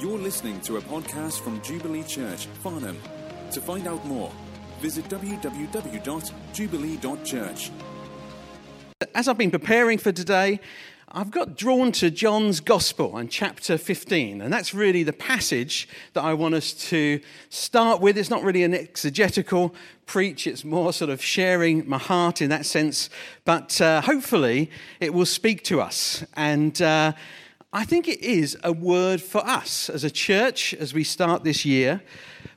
[0.00, 2.96] You're listening to a podcast from Jubilee Church, Farnham.
[3.52, 4.32] To find out more,
[4.80, 7.70] visit www.jubilee.church.
[9.14, 10.58] As I've been preparing for today,
[11.12, 16.24] I've got drawn to John's Gospel and chapter 15, and that's really the passage that
[16.24, 17.20] I want us to
[17.50, 18.16] start with.
[18.16, 19.74] It's not really an exegetical
[20.06, 23.10] preach, it's more sort of sharing my heart in that sense,
[23.44, 26.24] but uh, hopefully it will speak to us.
[26.36, 27.12] And uh,
[27.72, 31.64] I think it is a word for us as a church as we start this
[31.64, 32.02] year,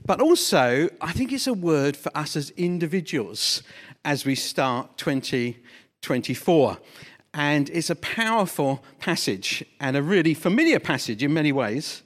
[0.04, 3.62] but also I think it's a word for us as individuals
[4.04, 6.78] as we start 2024.
[7.36, 12.02] And it's a powerful passage and a really familiar passage in many ways.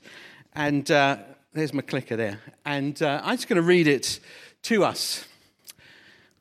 [0.53, 1.19] And uh,
[1.53, 2.41] there's my clicker there.
[2.65, 4.19] And uh, I'm just going to read it
[4.63, 5.25] to us.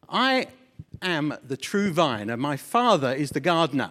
[0.08, 0.48] I
[1.00, 3.90] am the true vine, and my Father is the gardener.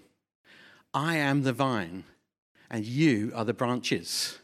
[0.93, 2.03] I am the vine,
[2.69, 4.39] and you are the branches.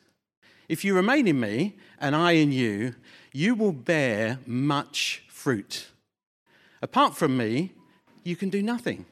[0.70, 2.96] If you remain in me, and I in you,
[3.34, 5.88] you will bear much fruit.
[6.82, 7.74] Apart from me,
[8.24, 9.06] you can do nothing.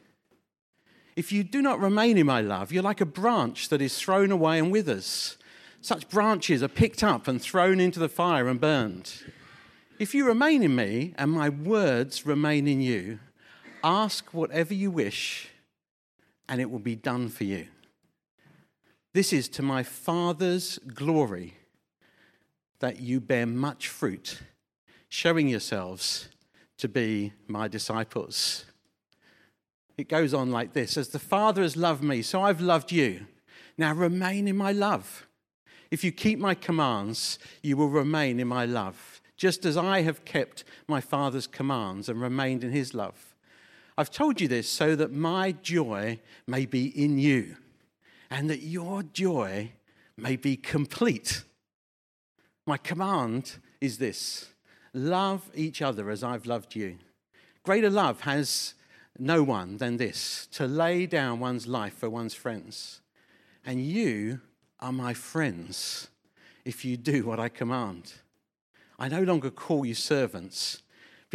[1.15, 4.31] If you do not remain in my love, you're like a branch that is thrown
[4.31, 5.37] away and withers.
[5.81, 9.23] Such branches are picked up and thrown into the fire and burned.
[9.99, 13.19] If you remain in me and my words remain in you,
[13.83, 15.49] ask whatever you wish
[16.47, 17.67] and it will be done for you.
[19.13, 21.55] This is to my Father's glory
[22.79, 24.41] that you bear much fruit,
[25.07, 26.29] showing yourselves
[26.77, 28.65] to be my disciples.
[29.97, 33.27] It goes on like this As the Father has loved me, so I've loved you.
[33.77, 35.27] Now remain in my love.
[35.91, 40.25] If you keep my commands, you will remain in my love, just as I have
[40.25, 43.34] kept my Father's commands and remained in his love.
[43.97, 47.55] I've told you this so that my joy may be in you
[48.29, 49.71] and that your joy
[50.17, 51.43] may be complete.
[52.65, 54.49] My command is this
[54.93, 56.97] love each other as I've loved you.
[57.63, 58.73] Greater love has
[59.17, 63.01] no one than this to lay down one's life for one's friends.
[63.65, 64.41] And you
[64.79, 66.09] are my friends
[66.65, 68.13] if you do what I command.
[68.99, 70.81] I no longer call you servants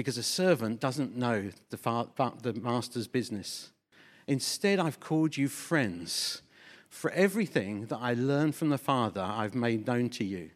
[0.01, 2.09] because a servant doesn't know the, fa-
[2.41, 3.71] the master's business.
[4.27, 6.41] Instead, I've called you friends.
[6.89, 10.53] For everything that I learned from the Father, I've made known to you.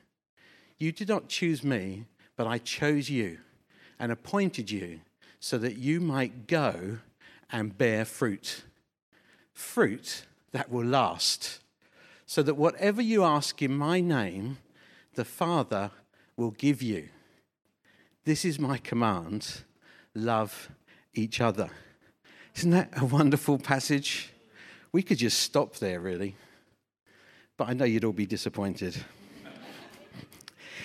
[0.79, 2.07] You did not choose me,
[2.37, 3.37] but I chose you
[3.99, 5.01] and appointed you
[5.41, 7.01] so that you might go
[7.53, 8.63] and bear fruit.
[9.53, 11.61] Fruit that will last,
[12.25, 14.57] so that whatever you ask in my name,
[15.17, 15.91] the Father
[16.35, 17.11] will give you.
[18.25, 19.65] This is my command
[20.15, 20.71] love
[21.13, 21.69] each other.
[22.57, 24.31] Isn't that a wonderful passage?
[24.93, 26.35] We could just stop there, really.
[27.59, 28.97] But I know you'd all be disappointed.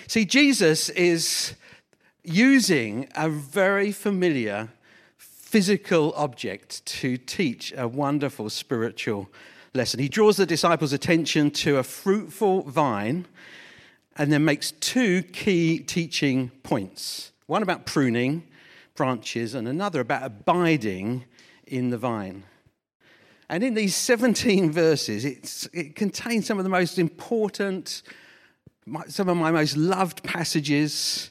[0.06, 1.54] See, Jesus is
[2.22, 4.68] using a very familiar
[5.16, 9.30] physical object to teach a wonderful spiritual
[9.72, 9.98] lesson.
[9.98, 13.26] He draws the disciples' attention to a fruitful vine
[14.16, 18.44] and then makes two key teaching points one about pruning
[18.94, 21.24] branches, and another about abiding
[21.66, 22.44] in the vine.
[23.48, 25.24] And in these 17 verses,
[25.72, 28.02] it contains some of the most important,
[29.08, 31.30] some of my most loved passages,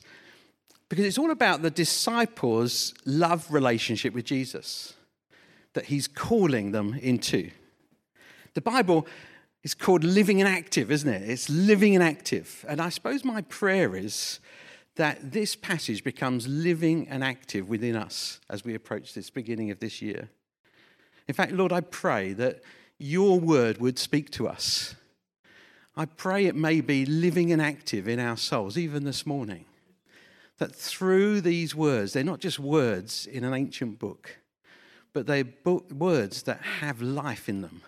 [0.89, 4.95] because it's all about the disciples' love relationship with Jesus
[5.73, 7.51] that he's calling them into.
[8.55, 9.05] The Bible
[9.63, 11.29] is called living and active, isn't it?
[11.29, 12.65] It's living and active.
[12.67, 14.39] And I suppose my prayer is
[14.95, 19.79] that this passage becomes living and active within us as we approach this beginning of
[19.79, 20.29] this year.
[21.27, 22.61] In fact, Lord, I pray that
[22.97, 24.95] your word would speak to us.
[25.95, 29.65] I pray it may be living and active in our souls, even this morning.
[30.57, 34.39] That through these words, they're not just words in an ancient book,
[35.13, 37.81] but they're words that have life in them.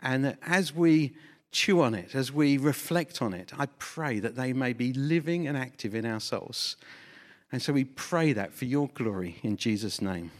[0.00, 1.14] And as we
[1.52, 5.46] chew on it, as we reflect on it, I pray that they may be living
[5.46, 6.76] and active in our souls.
[7.52, 10.30] And so we pray that for your glory in Jesus' name.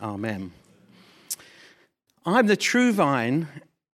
[0.00, 0.52] Amen.
[2.24, 3.48] I'm the true vine,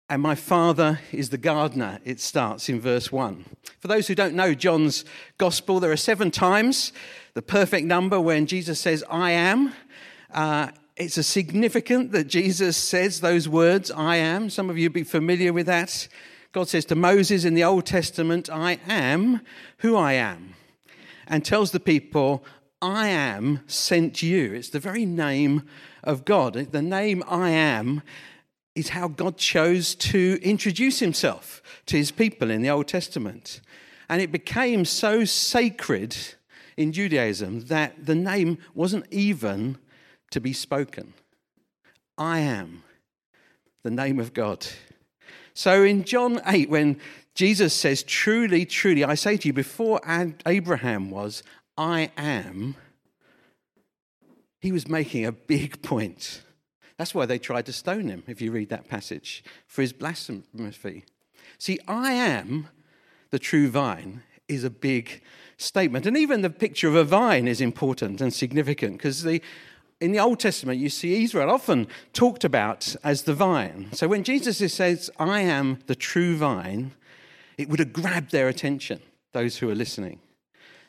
[0.08, 3.44] and my Father is the gardener, it starts in verse 1.
[3.80, 5.04] For those who don't know John's
[5.38, 6.92] gospel, there are seven times
[7.34, 9.74] the perfect number when Jesus says, I am.
[10.32, 14.50] Uh, it's a significant that Jesus says those words, I am.
[14.50, 16.08] Some of you be familiar with that.
[16.52, 19.40] God says to Moses in the Old Testament, I am
[19.78, 20.54] who I am,
[21.26, 22.44] and tells the people,
[22.82, 24.52] I am sent you.
[24.52, 25.62] It's the very name
[26.04, 26.54] of God.
[26.54, 28.02] The name I am
[28.74, 33.60] is how God chose to introduce himself to his people in the Old Testament.
[34.08, 36.16] And it became so sacred
[36.76, 39.78] in Judaism that the name wasn't even
[40.32, 41.14] to be spoken.
[42.18, 42.82] I am
[43.82, 44.66] the name of God.
[45.54, 47.00] So in John 8, when
[47.34, 50.00] Jesus says, Truly, truly, I say to you, before
[50.46, 51.42] Abraham was,
[51.76, 52.76] I am,
[54.60, 56.42] he was making a big point.
[56.98, 61.04] That's why they tried to stone him, if you read that passage, for his blasphemy.
[61.58, 62.68] See, I am
[63.30, 65.22] the true vine is a big
[65.56, 66.06] statement.
[66.06, 69.40] And even the picture of a vine is important and significant because the
[70.02, 73.88] in the Old Testament, you see Israel often talked about as the vine.
[73.92, 76.92] So when Jesus says, I am the true vine,
[77.56, 79.00] it would have grabbed their attention,
[79.32, 80.18] those who are listening.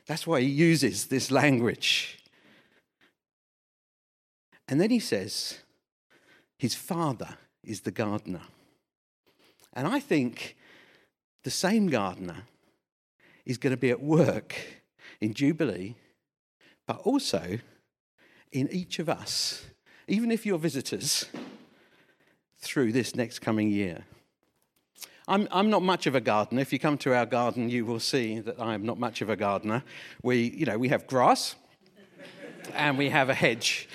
[0.08, 2.18] That's why he uses this language.
[4.68, 5.60] And then he says,
[6.58, 8.42] his father is the gardener.
[9.74, 10.56] And I think
[11.44, 12.44] the same gardener
[13.46, 14.56] is going to be at work
[15.22, 15.96] in Jubilee,
[16.88, 17.60] but also
[18.54, 19.66] in each of us,
[20.08, 21.26] even if you're visitors,
[22.60, 24.06] through this next coming year.
[25.28, 26.62] I'm, I'm not much of a gardener.
[26.62, 29.30] If you come to our garden, you will see that I am not much of
[29.30, 29.84] a gardener.
[30.22, 31.56] We, you know, we have grass
[32.74, 33.90] and we have a hedge.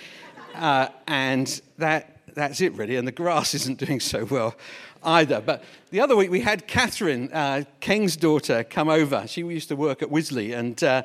[0.54, 2.96] Uh, and that that's it really.
[2.96, 4.54] And the grass isn't doing so well
[5.02, 5.40] either.
[5.40, 9.26] But the other week we had Catherine, uh, King's daughter, come over.
[9.26, 11.02] She used to work at Wisley, and uh,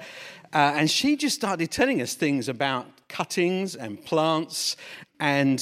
[0.53, 4.75] uh, and she just started telling us things about cuttings and plants.
[5.19, 5.59] And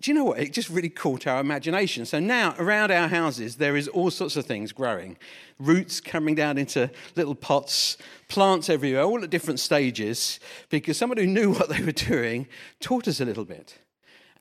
[0.00, 0.38] do you know what?
[0.40, 2.06] It just really caught our imagination.
[2.06, 5.18] So now around our houses, there is all sorts of things growing
[5.58, 7.98] roots coming down into little pots,
[8.28, 10.40] plants everywhere, all at different stages,
[10.70, 12.48] because someone who knew what they were doing
[12.80, 13.78] taught us a little bit.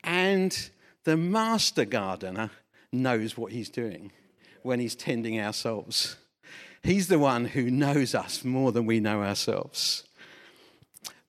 [0.01, 0.69] And
[1.03, 2.49] the master gardener
[2.93, 4.13] knows what he's doing
[4.61, 6.15] when he's tending our souls.
[6.81, 10.05] He's the one who knows us more than we know ourselves.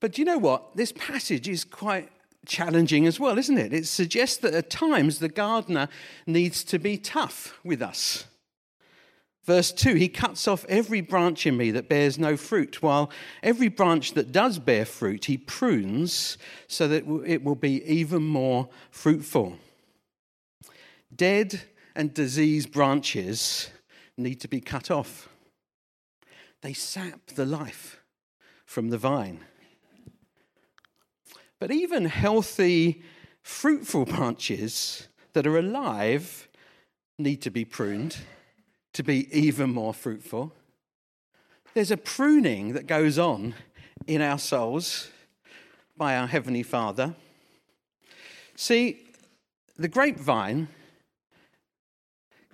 [0.04, 0.76] But do you know what?
[0.76, 2.10] This passage is quite
[2.44, 3.72] challenging as well, isn't it?
[3.72, 5.88] It suggests that at times the gardener
[6.26, 8.26] needs to be tough with us.
[9.44, 13.10] Verse 2 He cuts off every branch in me that bears no fruit, while
[13.42, 16.36] every branch that does bear fruit, he prunes
[16.66, 19.56] so that it will be even more fruitful.
[21.16, 21.62] Dead
[21.96, 23.70] and diseased branches
[24.18, 25.30] need to be cut off,
[26.60, 28.02] they sap the life
[28.66, 29.40] from the vine.
[31.60, 33.02] But even healthy,
[33.42, 36.48] fruitful branches that are alive
[37.18, 38.18] need to be pruned
[38.94, 40.52] to be even more fruitful.
[41.74, 43.54] There's a pruning that goes on
[44.06, 45.10] in our souls
[45.96, 47.14] by our Heavenly Father.
[48.54, 49.00] See,
[49.76, 50.68] the grapevine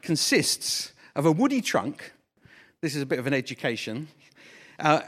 [0.01, 2.13] consists of a woody trunk.
[2.81, 4.09] This is a bit of an education.
[4.79, 5.03] Uh,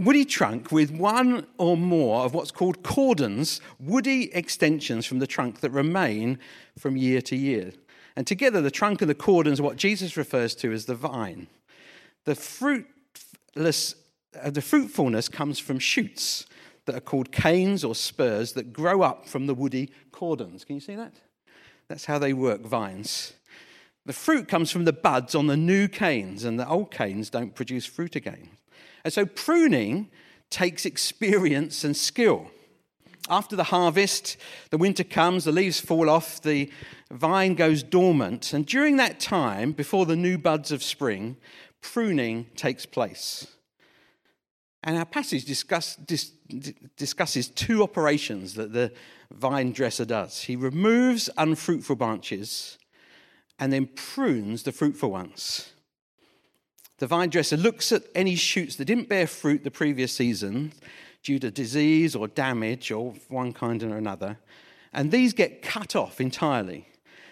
[0.00, 5.60] woody trunk with one or more of what's called cordons, woody extensions from the trunk
[5.60, 6.38] that remain
[6.78, 7.72] from year to year.
[8.16, 11.46] And together, the trunk and the cordons are what Jesus refers to as the vine.
[12.24, 13.94] The, fruitless,
[14.42, 16.46] uh, the fruitfulness comes from shoots
[16.86, 20.64] that are called canes or spurs that grow up from the woody cordons.
[20.64, 21.12] Can you see that?
[21.86, 23.34] That's how they work, vines.
[24.04, 27.54] The fruit comes from the buds on the new canes, and the old canes don't
[27.54, 28.48] produce fruit again.
[29.08, 30.10] And so pruning
[30.50, 32.50] takes experience and skill.
[33.30, 34.36] After the harvest,
[34.68, 36.70] the winter comes, the leaves fall off, the
[37.10, 41.38] vine goes dormant, and during that time, before the new buds of spring,
[41.80, 43.46] pruning takes place.
[44.84, 46.32] And our passage discuss, dis,
[46.98, 48.92] discusses two operations that the
[49.32, 50.42] vine dresser does.
[50.42, 52.76] He removes unfruitful branches
[53.58, 55.72] and then prunes the fruitful ones.
[56.98, 60.72] The vine dresser looks at any shoots that didn't bear fruit the previous season
[61.22, 64.38] due to disease or damage or one kind or another,
[64.92, 66.88] and these get cut off entirely.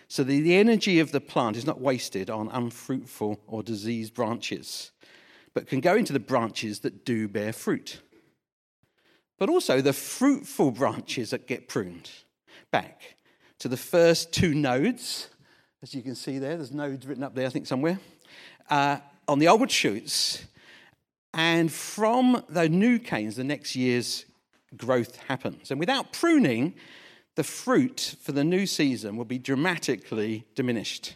[0.09, 4.93] So the, the energy of the plant is not wasted on unfruitful or diseased branches,
[5.53, 8.01] but can go into the branches that do bear fruit.
[9.39, 12.11] But also the fruitful branches that get pruned
[12.71, 13.17] back
[13.59, 15.29] to the first two nodes
[15.83, 16.57] as you can see there.
[16.57, 17.99] There's nodes written up there, I think, somewhere.
[18.69, 20.45] Uh, on the old shoots.
[21.35, 24.25] And from the new canes, the next year's
[24.77, 25.71] growth happens.
[25.71, 26.75] And without pruning,
[27.35, 31.15] the fruit for the new season will be dramatically diminished.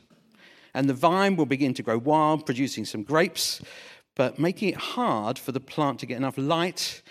[0.75, 3.61] And the vine will begin to grow wild, producing some grapes,
[4.15, 7.03] but making it hard for the plant to get enough light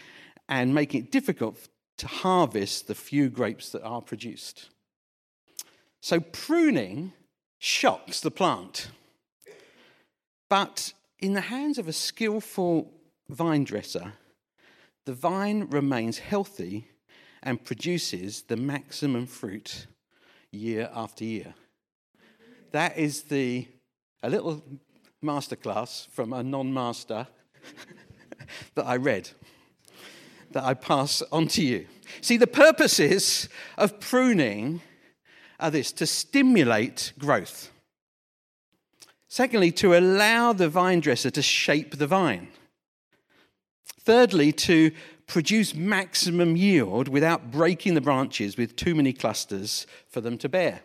[0.47, 4.69] and making it difficult to harvest the few grapes that are produced.
[6.01, 7.11] So, pruning
[7.57, 8.89] shocks the plant.
[10.49, 12.91] But in the hands of a skillful
[13.29, 14.13] vine dresser,
[15.05, 16.87] the vine remains healthy
[17.43, 19.87] and produces the maximum fruit
[20.51, 21.53] year after year.
[22.71, 23.67] That is the
[24.21, 24.61] a little
[25.23, 27.27] masterclass from a non-master
[28.75, 29.29] that I read
[30.51, 31.85] that I pass on to you.
[32.21, 34.81] See, the purposes of pruning
[35.59, 37.71] are this to stimulate growth.
[39.29, 42.47] Secondly, to allow the vine dresser to shape the vine.
[44.01, 44.91] Thirdly, to
[45.27, 50.81] produce maximum yield without breaking the branches with too many clusters for them to bear.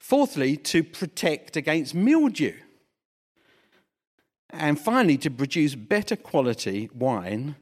[0.00, 2.54] Fourthly, to protect against mildew.
[4.50, 7.54] And finally, to produce better quality wine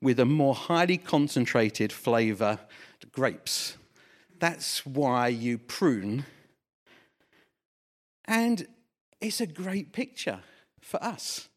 [0.00, 2.60] with a more highly concentrated flavour
[3.10, 3.76] grapes.
[4.38, 6.24] That's why you prune.
[8.30, 8.64] And
[9.20, 10.38] it's a great picture
[10.80, 11.48] for us.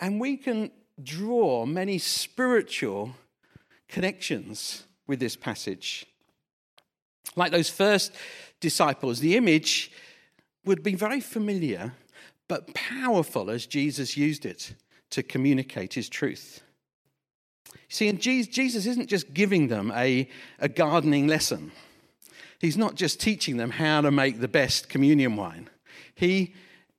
[0.00, 3.14] And we can draw many spiritual
[3.88, 6.04] connections with this passage.
[7.36, 8.12] Like those first
[8.58, 9.92] disciples, the image
[10.64, 11.92] would be very familiar
[12.48, 14.74] but powerful as Jesus used it
[15.10, 16.64] to communicate his truth.
[17.88, 21.70] See, and Jesus isn't just giving them a, a gardening lesson.
[22.60, 25.70] He's not just teaching them how to make the best communion wine.
[26.14, 26.54] He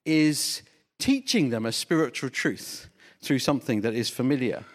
[0.06, 0.64] is
[0.98, 2.90] teaching them a spiritual truth
[3.22, 4.66] through something that is familiar.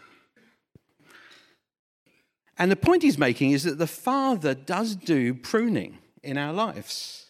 [2.56, 7.26] And the point he's making is that the Father does do pruning in our lives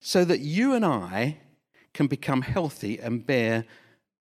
[0.00, 1.36] so that you and I
[1.92, 3.66] can become healthy and bear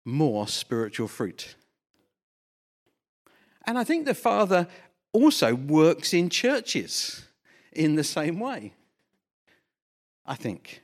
[0.05, 1.55] more spiritual fruit.
[3.65, 4.67] And I think the Father
[5.13, 7.22] also works in churches
[7.75, 8.73] in the same way.
[10.25, 10.81] I think.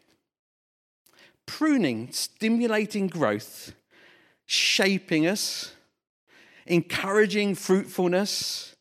[1.46, 3.74] Pruning, stimulating growth,
[4.46, 5.74] shaping us,
[6.66, 8.76] encouraging fruitfulness,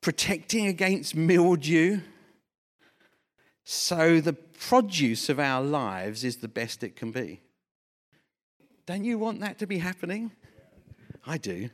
[0.00, 2.00] protecting against mildew.
[3.64, 7.40] So the produce of our lives is the best it can be.
[8.86, 10.32] Don't you want that to be happening?
[11.26, 11.68] I do.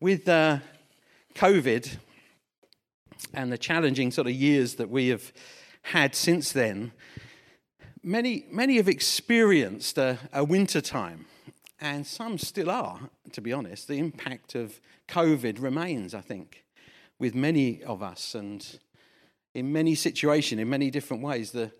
[0.00, 0.58] With uh,
[1.36, 1.96] COVID
[3.34, 5.32] and the challenging sort of years that we have
[5.82, 6.92] had since then,
[8.02, 11.26] many, many have experienced a, a winter time,
[11.80, 13.88] and some still are, to be honest.
[13.88, 16.64] The impact of COVID remains, I think,
[17.18, 18.78] with many of us, and
[19.54, 21.72] in many situations, in many different ways, the,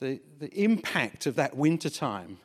[0.00, 2.38] the, the impact of that winter time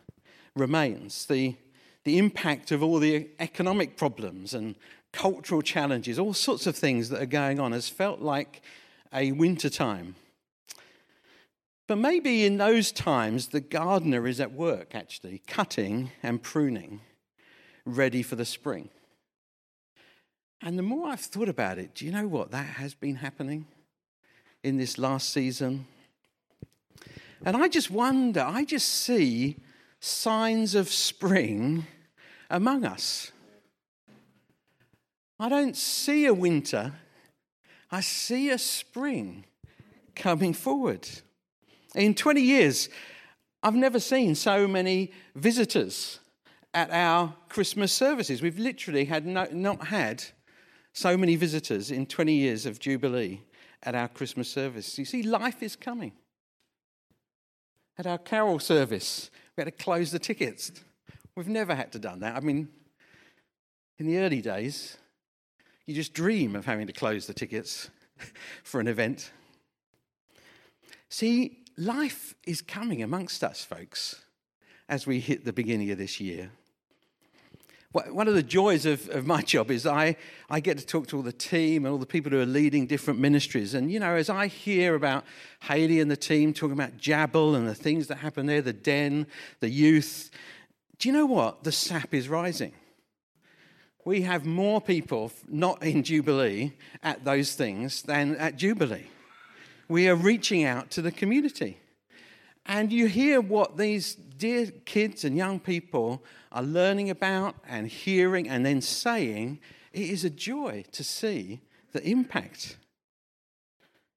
[0.55, 1.25] remains.
[1.25, 1.55] The,
[2.03, 4.75] the impact of all the economic problems and
[5.17, 8.61] cultural challenges, all sorts of things that are going on, has felt like
[9.11, 10.15] a winter time.
[11.87, 17.01] But maybe in those times, the gardener is at work, actually, cutting and pruning,
[17.83, 18.89] ready for the spring.
[20.61, 22.51] And the more I've thought about it, do you know what?
[22.51, 23.65] That has been happening
[24.63, 25.87] in this last season.
[27.43, 29.57] And I just wonder, I just see
[29.99, 31.87] signs of spring
[32.51, 33.31] among us.
[35.39, 36.93] I don't see a winter,
[37.91, 39.45] I see a spring
[40.15, 41.07] coming forward.
[41.95, 42.89] In 20 years,
[43.63, 46.19] I've never seen so many visitors
[46.73, 48.41] at our Christmas services.
[48.41, 50.23] We've literally had no, not had
[50.93, 53.41] so many visitors in 20 years of Jubilee
[53.83, 54.97] at our Christmas service.
[54.97, 56.11] You see, life is coming.
[57.97, 60.71] At our carol service, we had to close the tickets.
[61.35, 62.35] We've never had to done that.
[62.35, 62.67] I mean,
[63.97, 64.97] in the early days,
[65.87, 67.89] you just dream of having to close the tickets
[68.63, 69.31] for an event.
[71.09, 74.21] See, life is coming amongst us, folks,
[74.89, 76.51] as we hit the beginning of this year.
[77.93, 80.17] One of the joys of, of my job is I,
[80.49, 82.85] I get to talk to all the team and all the people who are leading
[82.85, 83.73] different ministries.
[83.73, 85.23] And, you know, as I hear about
[85.61, 89.25] Haley and the team talking about Jabal and the things that happen there, the den,
[89.61, 90.29] the youth,
[90.99, 91.63] do you know what?
[91.63, 92.73] The sap is rising.
[94.07, 96.71] We have more people not in Jubilee
[97.03, 99.07] at those things than at Jubilee.
[99.89, 101.77] We are reaching out to the community.
[102.65, 106.23] And you hear what these dear kids and young people
[106.53, 109.59] are learning about and hearing and then saying.
[109.91, 111.59] It is a joy to see
[111.91, 112.77] the impact.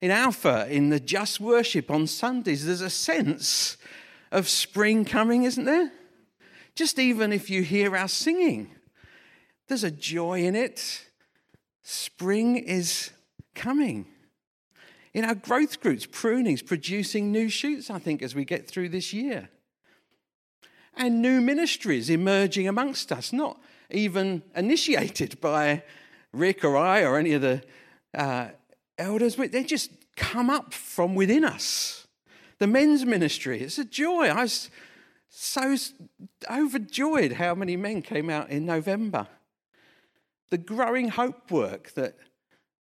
[0.00, 3.76] In Alpha, in the just worship on Sundays, there's a sense
[4.30, 5.90] of spring coming, isn't there?
[6.76, 8.70] Just even if you hear our singing,
[9.70, 11.06] there's a joy in it.
[11.84, 13.10] Spring is
[13.54, 14.04] coming.
[15.14, 19.12] In our growth groups, prunings, producing new shoots, I think, as we get through this
[19.12, 19.48] year.
[20.94, 23.60] And new ministries emerging amongst us, not
[23.90, 25.84] even initiated by
[26.32, 27.62] Rick or I or any of the
[28.12, 28.48] uh,
[28.98, 29.36] elders.
[29.36, 32.08] They just come up from within us.
[32.58, 34.26] The men's ministry, it's a joy.
[34.26, 34.68] I was
[35.28, 35.76] so
[36.50, 39.28] overjoyed how many men came out in November.
[40.50, 42.16] The growing hope work that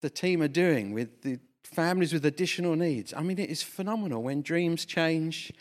[0.00, 3.12] the team are doing with the families with additional needs.
[3.14, 5.52] I mean, it is phenomenal when dreams change.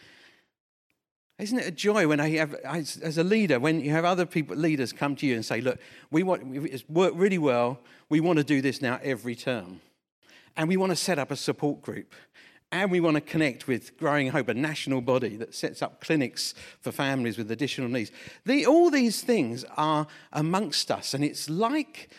[1.37, 4.55] Isn't it a joy when I have, as a leader, when you have other people,
[4.55, 7.79] leaders come to you and say, look, we want, it's worked really well.
[8.09, 9.81] We want to do this now every term.
[10.55, 12.15] And we want to set up a support group.
[12.71, 16.53] And we want to connect with Growing Hope, a national body that sets up clinics
[16.81, 18.11] for families with additional needs.
[18.45, 22.09] The, all these things are amongst us, and it's like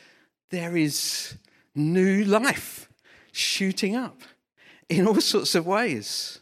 [0.50, 1.34] there is
[1.74, 2.88] new life
[3.30, 4.22] shooting up
[4.88, 6.40] in all sorts of ways.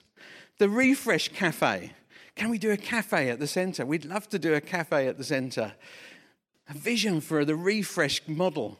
[0.59, 1.93] The Refresh Cafe.
[2.37, 3.87] Can we do a cafe at the centre?
[3.87, 5.73] We'd love to do a cafe at the centre.
[6.69, 8.79] A vision for the Refresh model,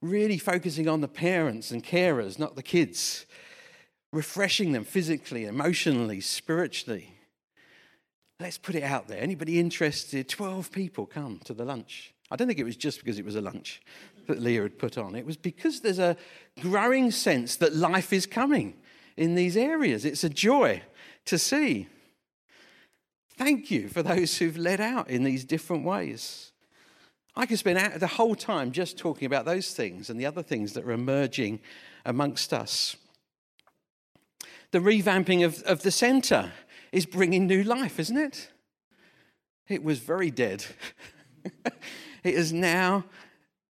[0.00, 3.26] really focusing on the parents and carers, not the kids
[4.14, 7.14] refreshing them physically, emotionally, spiritually.
[8.40, 9.20] Let's put it out there.
[9.20, 10.28] Anybody interested?
[10.28, 12.14] 12 people come to the lunch.
[12.30, 13.82] I don't think it was just because it was a lunch
[14.26, 15.14] that Leah had put on.
[15.14, 16.16] It was because there's a
[16.60, 18.74] growing sense that life is coming
[19.16, 20.04] in these areas.
[20.04, 20.82] It's a joy
[21.26, 21.88] to see.
[23.36, 26.52] Thank you for those who've led out in these different ways.
[27.36, 30.72] I could spend the whole time just talking about those things and the other things
[30.74, 31.60] that are emerging
[32.04, 32.96] amongst us
[34.74, 36.50] the revamping of, of the centre
[36.90, 38.50] is bringing new life, isn't it?
[39.68, 40.66] It was very dead.
[41.64, 43.04] it is now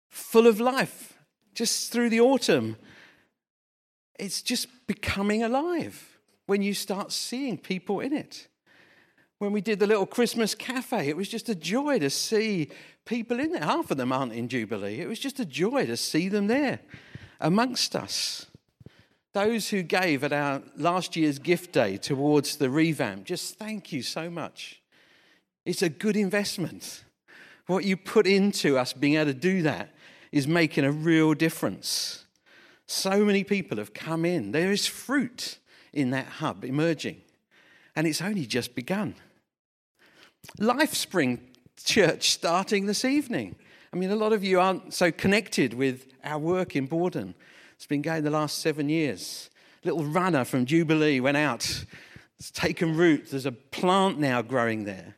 [0.08, 1.18] full of life
[1.54, 2.76] just through the autumn.
[4.16, 8.46] It's just becoming alive when you start seeing people in it.
[9.38, 12.70] When we did the little Christmas cafe, it was just a joy to see
[13.06, 13.64] people in there.
[13.64, 15.00] Half of them aren't in Jubilee.
[15.00, 16.78] It was just a joy to see them there
[17.40, 18.46] amongst us.
[19.32, 24.02] Those who gave at our last year's gift day towards the revamp, just thank you
[24.02, 24.82] so much.
[25.64, 27.04] It's a good investment.
[27.66, 29.94] What you put into us being able to do that
[30.32, 32.26] is making a real difference.
[32.86, 34.52] So many people have come in.
[34.52, 35.58] There is fruit
[35.92, 37.22] in that hub emerging,
[37.96, 39.14] and it's only just begun.
[40.58, 41.38] LifeSpring
[41.82, 43.56] Church starting this evening.
[43.92, 47.34] I mean, a lot of you aren't so connected with our work in Bordon.
[47.82, 49.50] It's been going the last seven years.
[49.82, 51.84] Little runner from Jubilee went out.
[52.38, 53.30] It's taken root.
[53.32, 55.16] There's a plant now growing there.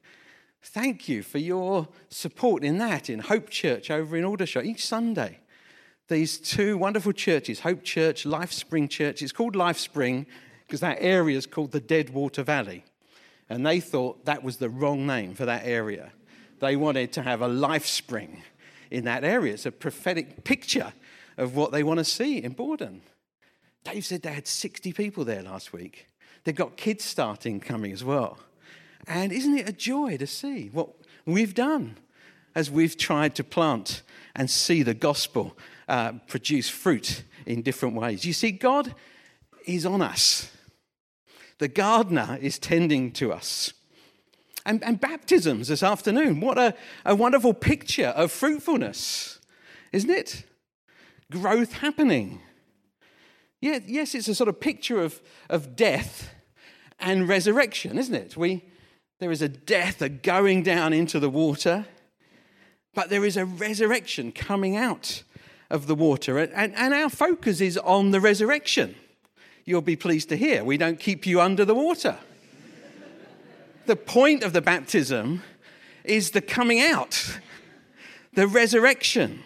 [0.63, 5.41] Thank you for your support in that, in Hope Church over in Aldershot, each Sunday.
[6.09, 9.21] These two wonderful churches, Hope Church, Life Spring Church.
[9.21, 10.25] It's called Life Spring
[10.67, 12.83] because that area is called the Deadwater Valley.
[13.51, 16.13] And they thought that was the wrong name for that area.
[16.61, 18.43] They wanted to have a life spring
[18.91, 19.53] in that area.
[19.53, 20.95] It's a prophetic picture
[21.37, 23.01] of what they want to see in Bordon.
[23.85, 26.09] Dave said they had 60 people there last week.
[26.45, 28.39] They've got kids starting coming as well.
[29.07, 30.89] And isn't it a joy to see what
[31.27, 31.99] we've done
[32.55, 34.03] as we've tried to plant
[34.35, 35.57] and see the gospel
[35.89, 38.25] uh, produce fruit in different ways?
[38.25, 38.95] You see, God
[39.67, 40.51] is on us,
[41.59, 43.73] the gardener is tending to us.
[44.67, 49.39] And, and baptisms this afternoon, what a, a wonderful picture of fruitfulness,
[49.93, 50.45] isn't it?
[51.35, 52.41] Growth happening.
[53.61, 56.35] Yeah, yes, it's a sort of picture of, of death
[56.99, 58.37] and resurrection, isn't it?
[58.37, 58.65] We,
[59.21, 61.87] there is a death, a going down into the water,
[62.95, 65.23] but there is a resurrection coming out
[65.71, 66.39] of the water.
[66.39, 68.95] And, and our focus is on the resurrection.
[69.65, 72.19] You'll be pleased to hear we don't keep you under the water.
[73.87, 75.43] the point of the baptism
[76.05, 77.39] is the coming out,
[78.35, 79.43] the resurrection.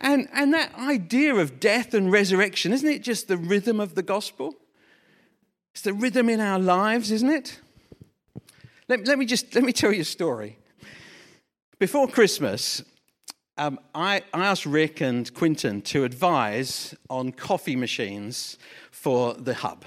[0.00, 4.02] And, and that idea of death and resurrection, isn't it just the rhythm of the
[4.02, 4.54] gospel?
[5.72, 7.60] It's the rhythm in our lives, isn't it?
[8.88, 10.58] Let, let me just let me tell you a story.
[11.78, 12.82] Before Christmas,
[13.58, 18.56] um, I, I asked Rick and Quinton to advise on coffee machines
[18.90, 19.84] for the hub.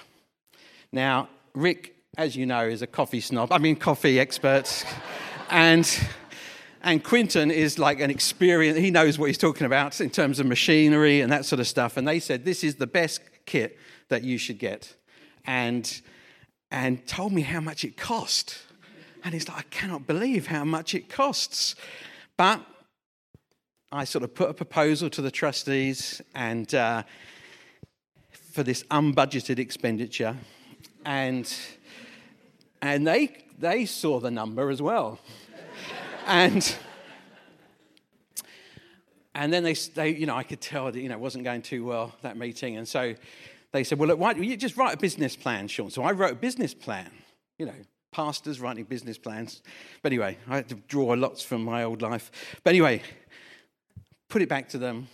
[0.92, 4.86] Now, Rick, as you know, is a coffee snob, I mean, coffee expert.
[5.50, 5.90] and,
[6.84, 10.46] and Quinton is like an experience, he knows what he's talking about in terms of
[10.46, 11.98] machinery and that sort of stuff.
[11.98, 13.78] And they said, This is the best kit
[14.10, 14.96] that you should get.
[15.46, 16.02] And,
[16.70, 18.58] and told me how much it cost.
[19.24, 21.76] And he's like, I cannot believe how much it costs.
[22.38, 22.66] But
[23.92, 27.04] I sort of put a proposal to the trustees and uh,
[28.52, 30.36] for this unbudgeted expenditure,
[31.06, 31.54] and
[32.82, 35.20] and they they saw the number as well,
[36.28, 36.76] and
[39.34, 41.62] and then they, they you know I could tell that you know it wasn't going
[41.62, 43.16] too well that meeting, and so
[43.72, 45.90] they said, well, look, why don't you just write a business plan, Sean?
[45.90, 47.10] So I wrote a business plan,
[47.58, 47.74] you know,
[48.12, 49.62] pastors writing business plans.
[50.02, 52.32] But anyway, I had to draw lots from my old life.
[52.64, 53.02] But anyway,
[54.28, 55.08] put it back to them.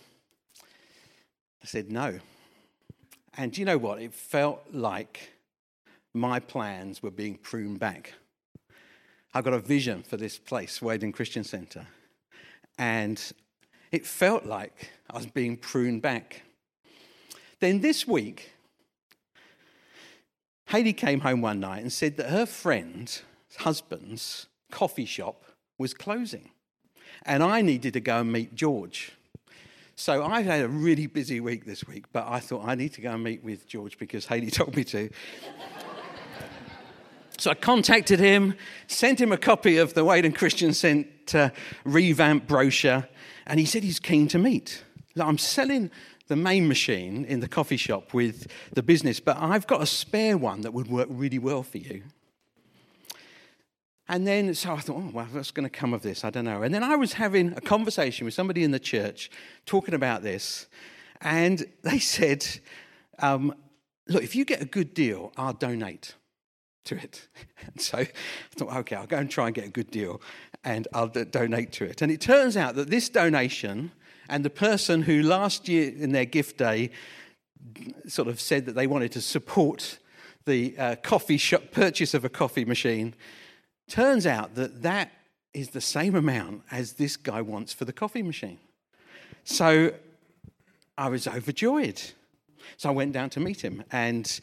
[1.62, 2.18] I said no.
[3.36, 4.02] And you know what?
[4.02, 5.30] It felt like
[6.12, 8.14] my plans were being pruned back.
[9.34, 11.86] I got a vision for this place, Weydon Christian Centre.
[12.78, 13.20] And
[13.92, 16.42] it felt like I was being pruned back.
[17.60, 18.52] Then this week,
[20.66, 23.22] Hayley came home one night and said that her friend's
[23.58, 25.44] husband's coffee shop
[25.78, 26.50] was closing
[27.24, 29.12] and I needed to go and meet George.
[29.96, 33.00] So I've had a really busy week this week, but I thought I need to
[33.00, 35.10] go and meet with George because Hayley told me to.
[37.38, 38.54] So I contacted him,
[38.88, 41.52] sent him a copy of the Weydon Christian Centre
[41.84, 43.06] revamp brochure,
[43.46, 44.82] and he said he's keen to meet.
[45.16, 45.92] I'm selling
[46.26, 50.36] the main machine in the coffee shop with the business, but I've got a spare
[50.36, 52.02] one that would work really well for you.
[54.08, 56.24] And then, so I thought, oh, well, what's going to come of this?
[56.24, 56.62] I don't know.
[56.62, 59.30] And then I was having a conversation with somebody in the church
[59.64, 60.66] talking about this,
[61.20, 62.44] and they said,
[63.20, 63.54] um,
[64.08, 66.14] look, if you get a good deal, I'll donate
[66.84, 67.28] to it.
[67.66, 68.08] And so I
[68.54, 70.22] thought, okay, I'll go and try and get a good deal,
[70.64, 72.00] and I'll d- donate to it.
[72.00, 73.90] And it turns out that this donation
[74.28, 76.90] and the person who last year in their gift day
[78.06, 79.98] sort of said that they wanted to support
[80.46, 83.14] the uh, coffee shop purchase of a coffee machine
[83.88, 85.12] Turns out that that
[85.54, 88.58] is the same amount as this guy wants for the coffee machine.
[89.44, 89.94] So
[90.98, 92.00] I was overjoyed.
[92.76, 94.40] So I went down to meet him and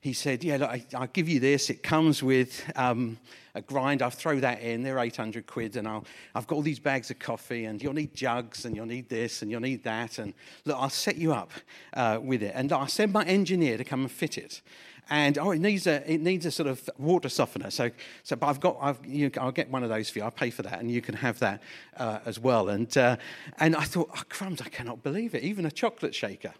[0.00, 1.70] he said, Yeah, look, I, will give you this.
[1.70, 3.18] It comes with um,
[3.54, 4.02] a grind.
[4.02, 4.82] I'll throw that in.
[4.82, 5.76] They're 800 quid.
[5.76, 8.86] And I'll, I've got all these bags of coffee, and you'll need jugs, and you'll
[8.86, 10.18] need this, and you'll need that.
[10.18, 10.34] And
[10.64, 11.50] look, I'll set you up
[11.94, 12.52] uh, with it.
[12.54, 14.62] And I'll send my engineer to come and fit it
[15.10, 17.70] and oh, it needs a it needs a sort of water softener.
[17.70, 17.90] So,
[18.22, 20.24] so but I've got I've, you, I'll get one of those for you.
[20.24, 21.62] I'll pay for that, and you can have that
[21.96, 22.68] uh, as well.
[22.68, 23.16] And uh,
[23.58, 24.60] and I thought, oh, crumbs!
[24.60, 25.42] I cannot believe it.
[25.42, 26.52] Even a chocolate shaker.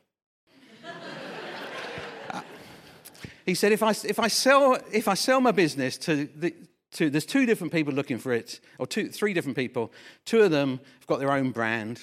[3.49, 6.55] He said, if I if I sell if I sell my business to the
[6.93, 9.93] to, there's two different people looking for it, or two, three different people.
[10.25, 12.01] Two of them have got their own brand.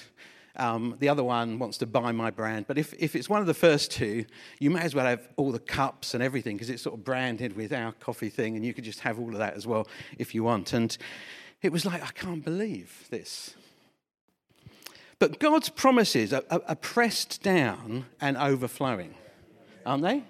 [0.56, 2.66] Um, the other one wants to buy my brand.
[2.66, 4.24] But if, if it's one of the first two,
[4.58, 7.54] you may as well have all the cups and everything because it's sort of branded
[7.56, 9.86] with our coffee thing, and you could just have all of that as well
[10.18, 10.72] if you want.
[10.72, 10.96] And
[11.62, 13.54] it was like, I can't believe this.
[15.18, 19.14] But God's promises are, are, are pressed down and overflowing,
[19.84, 20.24] aren't they?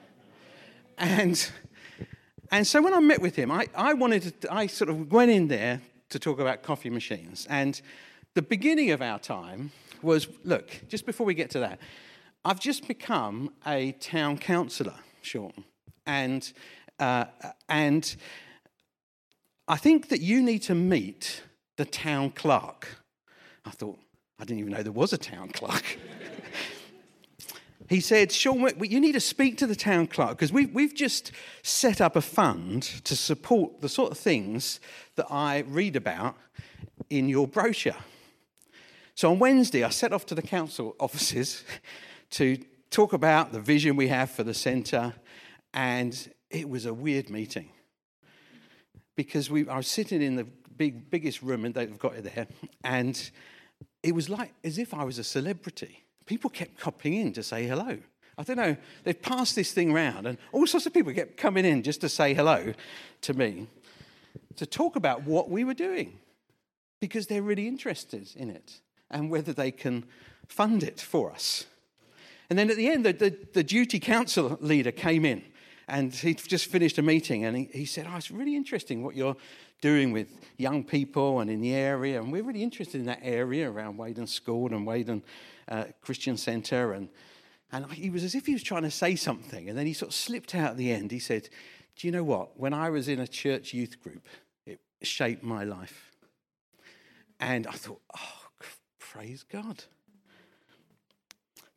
[0.99, 1.51] And,
[2.51, 5.31] and so when I met with him, I, I wanted to, I sort of went
[5.31, 5.81] in there
[6.11, 7.47] to talk about coffee machines.
[7.51, 7.81] And
[8.35, 11.81] the beginning of our time was look, just before we get to that,
[12.45, 15.53] I've just become a town councillor, Sean.
[16.07, 16.51] And,
[17.01, 17.25] uh,
[17.69, 18.15] and
[19.67, 21.43] I think that you need to meet
[21.77, 23.03] the town clerk.
[23.65, 23.99] I thought,
[24.39, 25.99] I didn't even know there was a town clerk.
[27.89, 31.33] he said, Sean, you need to speak to the town clerk because we've, we've just
[31.63, 34.81] set up a fund to support the sort of things
[35.15, 36.37] that I read about
[37.11, 37.97] in your brochure.
[39.15, 41.65] So on Wednesday, I set off to the council offices
[42.31, 42.59] to
[42.91, 45.15] talk about the vision we have for the centre,
[45.73, 47.71] and it was a weird meeting
[49.15, 52.47] because we, I was sitting in the big, biggest room, and they've got it there,
[52.85, 53.31] and
[54.03, 56.06] it was like as if I was a celebrity.
[56.27, 57.99] People kept popping in to say hello.
[58.39, 61.65] I don't know, they've passed this thing round, and all sorts of people kept coming
[61.65, 62.75] in just to say hello
[63.23, 63.67] to me,
[64.57, 66.19] to talk about what we were doing,
[67.01, 70.05] because they're really interested in it and whether they can
[70.49, 71.65] fund it for us.
[72.51, 75.43] And then at the end, the, the, the duty council leader came in
[75.89, 79.15] and he'd just finished a meeting, and he, he said, "Oh, it's really interesting what
[79.15, 79.37] you're
[79.81, 83.71] doing with young people and in the area, and we're really interested in that area
[83.71, 85.23] around Weydon School and Weydon
[85.69, 87.09] uh, Christian Centre." And
[87.71, 90.11] and he was as if he was trying to say something, and then he sort
[90.11, 91.13] of slipped out at the end.
[91.13, 91.49] He said,
[91.97, 92.59] "Do you know what?
[92.59, 94.27] When I was in a church youth group,
[94.67, 96.13] it shaped my life."
[97.39, 98.49] And I thought, "Oh,
[98.99, 99.85] praise God."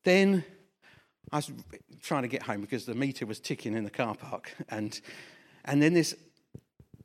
[0.04, 0.46] Then
[1.32, 1.52] I was
[2.02, 4.52] trying to get home because the meter was ticking in the car park.
[4.70, 5.00] And,
[5.66, 6.16] and then this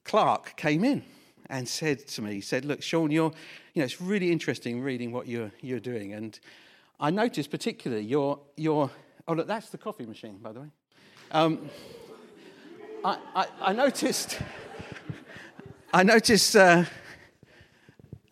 [0.05, 1.05] clerk came in
[1.51, 3.33] and said to me, he said, Look, Sean, you're,
[3.75, 6.15] you know, it's really interesting reading what you're, you're doing.
[6.15, 6.39] And
[6.99, 8.91] I noticed particularly your, your,
[9.29, 10.69] oh, look, that's the coffee machine, by the way.
[11.31, 11.69] Um,
[13.05, 14.39] I, I, I, noticed,
[15.93, 16.85] I noticed, uh,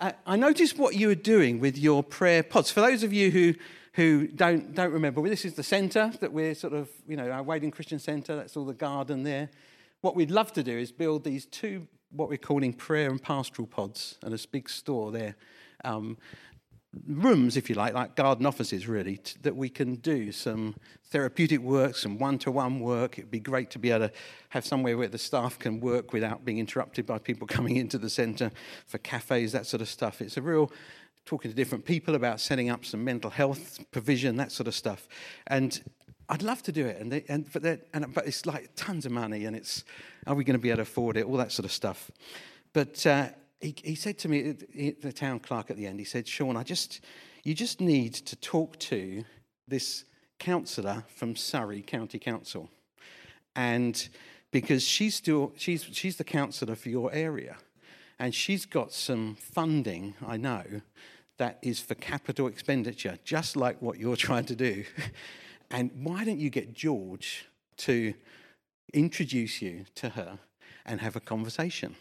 [0.00, 2.70] I, I noticed what you were doing with your prayer pods.
[2.70, 3.54] For those of you who
[3.94, 7.30] who don't, don't remember, well, this is the centre that we're sort of, you know,
[7.30, 9.50] our Weydon Christian Centre, that's all the garden there.
[10.00, 13.66] What we'd love to do is build these two, what we're calling prayer and pastoral
[13.66, 15.36] pods, and a big store there.
[15.84, 16.16] Um,
[17.06, 20.74] rooms, if you like, like garden offices, really, t- that we can do some
[21.10, 23.18] therapeutic work, some one to one work.
[23.18, 24.14] It'd be great to be able to
[24.50, 28.10] have somewhere where the staff can work without being interrupted by people coming into the
[28.10, 28.50] centre
[28.86, 30.20] for cafes, that sort of stuff.
[30.20, 30.70] It's a real
[31.24, 35.08] talking to different people about setting up some mental health provision, that sort of stuff.
[35.46, 35.80] And
[36.28, 39.12] I'd love to do it, and, they, and, but, and but it's like tons of
[39.12, 39.84] money, and it's
[40.26, 41.26] are we going to be able to afford it?
[41.26, 42.10] All that sort of stuff.
[42.72, 43.28] But uh,
[43.60, 46.62] he, he said to me, the town clerk at the end, he said, "Sean, I
[46.62, 47.00] just
[47.44, 49.24] you just need to talk to
[49.68, 50.04] this
[50.38, 52.70] councillor from Surrey County Council,
[53.54, 54.08] and
[54.52, 57.56] because she's still she's she's the councillor for your area."
[58.22, 60.62] and she's got some funding, I know,
[61.42, 64.84] that is for capital expenditure, just like what you're trying to do.
[65.72, 68.14] and why don't you get George to
[68.94, 70.38] introduce you to her
[70.86, 71.96] and have a conversation?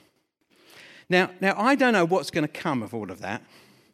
[1.10, 3.42] Now, now I don't know what's going to come of all of that.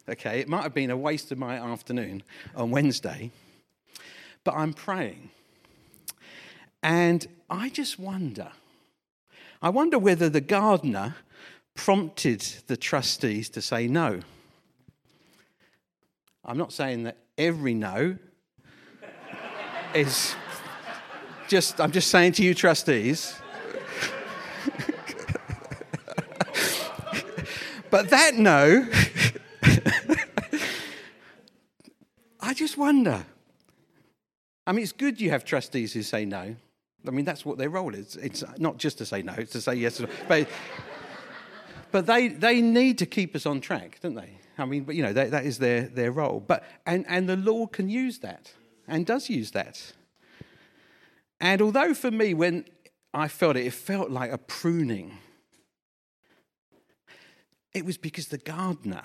[0.09, 3.31] Okay, it might have been a waste of my afternoon on Wednesday,
[4.43, 5.29] but I'm praying.
[6.83, 8.51] And I just wonder,
[9.61, 11.15] I wonder whether the gardener
[11.73, 14.19] prompted the trustees to say no.
[16.47, 18.17] I'm not saying that every no
[19.93, 20.33] is
[21.49, 23.35] just, I'm just saying to you, trustees.
[27.89, 28.87] but that no,
[32.39, 33.25] I just wonder.
[34.65, 36.55] I mean, it's good you have trustees who say no.
[37.05, 38.15] I mean, that's what their role is.
[38.15, 40.01] It's not just to say no, it's to say yes.
[40.29, 40.47] But,
[41.91, 44.37] but they, they need to keep us on track, don't they?
[44.57, 46.43] I mean, but you know, that, that is their, their role.
[46.45, 48.53] But, and, and the Lord can use that
[48.87, 49.93] and does use that.
[51.39, 52.65] And although for me, when
[53.13, 55.19] I felt it, it felt like a pruning,
[57.73, 59.03] it was because the gardener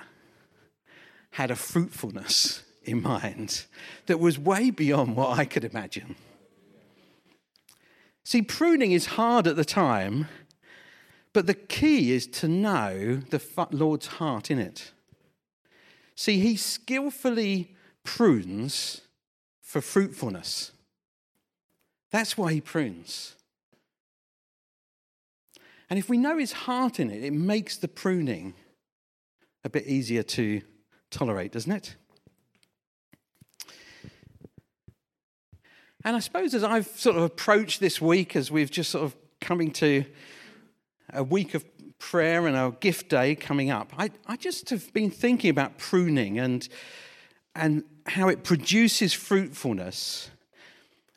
[1.33, 3.65] had a fruitfulness in mind
[4.07, 6.17] that was way beyond what I could imagine.
[8.25, 10.29] See, pruning is hard at the time,
[11.33, 14.93] but the key is to know the Lord's heart in it.
[16.22, 19.00] See, he skillfully prunes
[19.61, 20.70] for fruitfulness.
[22.12, 23.35] That's why he prunes.
[25.90, 28.54] And if we know his heart in it, it makes the pruning
[29.64, 30.62] a bit easier to
[31.11, 31.96] tolerate, doesn't it?
[36.04, 39.16] And I suppose as I've sort of approached this week, as we've just sort of
[39.40, 40.04] coming to
[41.12, 41.64] a week of
[42.03, 46.38] prayer and our gift day coming up, I, I just have been thinking about pruning
[46.38, 46.69] and,
[47.55, 50.29] and how it produces fruitfulness.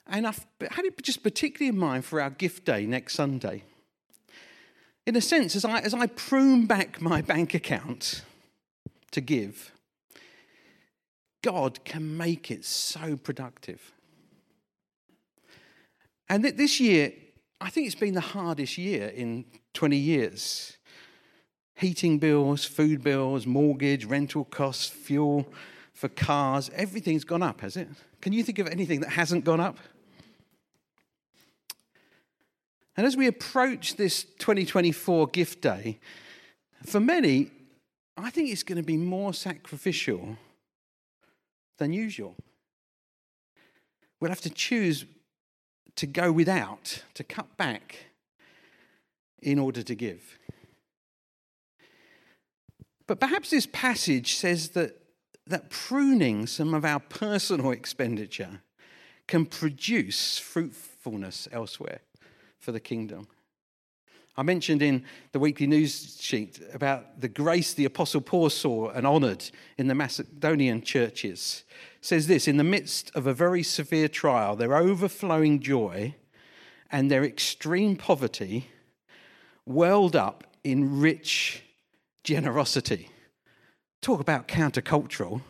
[0.06, 3.64] And I've had it just particularly in mind for our gift day next Sunday.
[5.08, 8.22] In a sense, as I, as I prune back my bank account
[9.10, 9.72] to give,
[11.42, 13.92] God can make it so productive.
[16.30, 17.12] And this year,
[17.60, 20.78] I think it's been the hardest year in 20 years
[21.78, 25.46] heating bills, food bills, mortgage, rental costs, fuel
[25.94, 27.88] for cars, everything's gone up, has it?
[28.22, 29.78] Can you think of anything that hasn't gone up?
[32.98, 36.00] And as we approach this 2024 gift day,
[36.86, 37.52] for many,
[38.18, 40.38] I think it's going to be more sacrificial
[41.78, 42.36] than usual.
[44.20, 45.06] We'll have to choose
[45.96, 47.98] to go without, to cut back
[49.42, 50.38] in order to give.
[53.08, 55.00] But perhaps this passage says that,
[55.46, 58.62] that pruning some of our personal expenditure
[59.28, 62.02] can produce fruitfulness elsewhere.
[62.66, 63.28] for the kingdom.
[64.38, 69.08] I mentioned in the weekly news sheet about the grace the Apostle Paul saw and
[69.08, 71.64] honoured in the Macedonian churches.
[72.00, 76.16] It says this In the midst of a very severe trial, their overflowing joy
[76.92, 78.68] and their extreme poverty
[79.66, 81.64] welled up in rich
[82.26, 83.10] generosity.
[84.02, 85.42] Talk about countercultural.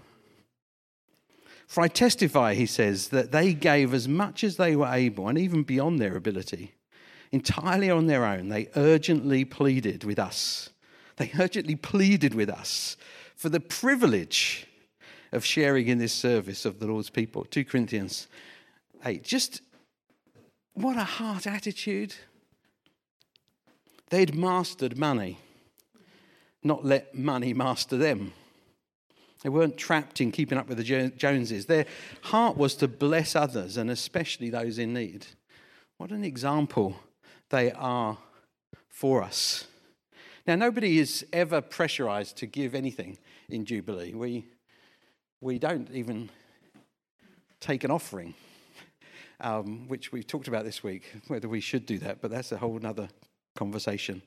[1.68, 5.38] For I testify, he says, that they gave as much as they were able and
[5.38, 6.75] even beyond their ability
[7.36, 10.70] entirely on their own, they urgently pleaded with us.
[11.18, 12.96] They urgently pleaded with us
[13.36, 14.68] for the privilege
[15.34, 17.44] of sharing in this service of the Lord's people.
[17.44, 18.28] 2 Corinthians
[19.04, 19.22] 8.
[19.22, 19.62] Just
[20.74, 22.16] what a heart attitude.
[24.10, 25.38] They'd mastered money,
[26.64, 28.32] not let money master them.
[29.44, 31.66] They weren't trapped in keeping up with the Joneses.
[31.66, 31.86] Their
[32.22, 35.28] heart was to bless others and especially those in need.
[35.98, 36.96] What an example
[37.50, 38.18] they are
[38.90, 39.68] for us.
[40.48, 43.18] Now, nobody is ever pressurized to give anything
[43.50, 44.14] in Jubilee.
[44.14, 44.46] We,
[45.42, 46.30] we don't even
[47.60, 48.36] take an offering,
[49.42, 52.58] um, which we've talked about this week, whether we should do that, but that's a
[52.58, 53.10] whole other
[53.56, 54.22] conversation.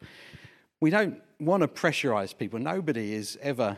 [0.81, 2.59] We don't want to pressurize people.
[2.59, 3.76] Nobody is ever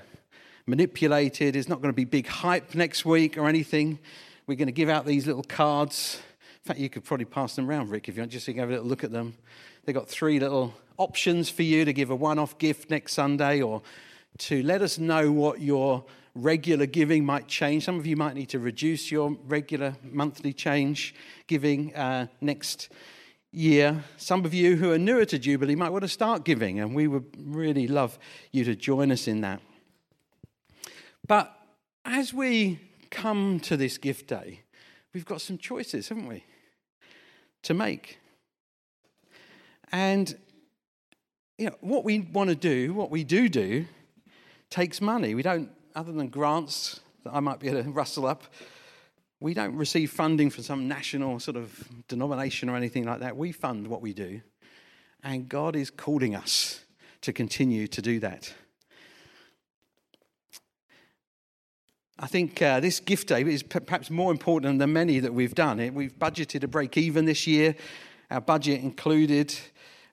[0.67, 1.57] manipulated.
[1.57, 3.99] It's not going to be big hype next week or anything.
[4.47, 6.21] We're going to give out these little cards
[6.63, 8.69] in fact, you could probably pass them around, Rick, if you want just to have
[8.69, 9.35] a little look at them.
[9.85, 13.63] They've got three little options for you to give a one off gift next Sunday
[13.63, 13.81] or
[14.39, 17.85] to let us know what your regular giving might change.
[17.85, 21.15] Some of you might need to reduce your regular monthly change
[21.47, 22.91] giving uh, next
[23.53, 24.05] year.
[24.19, 27.09] Some of you who are newer to Jubilee might want to start giving, and we
[27.09, 28.19] would really love
[28.53, 29.63] you to join us in that.
[31.27, 31.57] But
[32.05, 34.61] as we come to this gift day,
[35.15, 36.45] we've got some choices, haven't we?
[37.65, 38.19] To make.
[39.93, 40.37] And
[41.59, 43.85] you know, what we want to do, what we do do,
[44.71, 45.35] takes money.
[45.35, 48.45] We don't, other than grants that I might be able to rustle up,
[49.41, 53.37] we don't receive funding from some national sort of denomination or anything like that.
[53.37, 54.41] We fund what we do.
[55.23, 56.85] And God is calling us
[57.23, 58.53] to continue to do that.
[62.23, 65.95] I think uh, this gift day is perhaps more important than many that we've done.
[65.95, 67.75] We've budgeted a break even this year.
[68.31, 69.57] Our budget included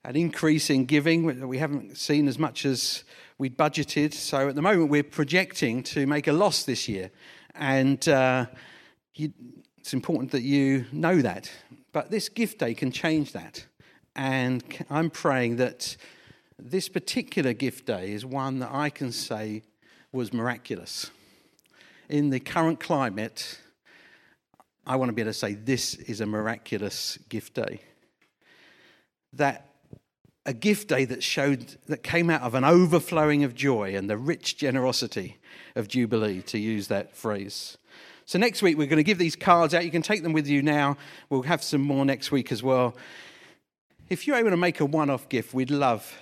[0.06, 3.04] an increase in giving that we haven't seen as much as
[3.38, 4.14] we'd budgeted.
[4.14, 7.12] So at the moment, we're projecting to make a loss this year.
[7.56, 8.46] And uh,
[9.16, 9.34] you,
[9.78, 11.52] it's important that you know that.
[11.92, 13.66] But this gift day can change that.
[14.16, 15.98] And I'm praying that
[16.58, 19.64] this particular gift day is one that I can say
[20.14, 21.12] was miraculous
[22.10, 23.60] in the current climate,
[24.86, 27.82] I want to be able to say this is a miraculous gift day.
[29.34, 29.70] That
[30.46, 34.18] a gift day that showed that came out of an overflowing of joy and the
[34.18, 35.38] rich generosity
[35.76, 37.78] of Jubilee, to use that phrase.
[38.26, 39.84] So next week we're going to give these cards out.
[39.84, 40.98] You can take them with you now.
[41.30, 42.96] We'll have some more next week as well.
[44.10, 46.18] If you're able to make a one-off gift, we'd love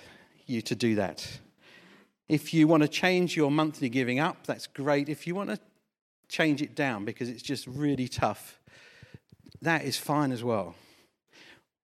[0.46, 1.38] you to do that.
[2.28, 5.08] If you want to change your monthly giving up, that's great.
[5.08, 5.60] If you want to
[6.28, 8.58] change it down because it's just really tough,
[9.62, 10.74] that is fine as well.